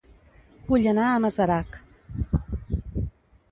[0.69, 1.79] Vull anar a Masarac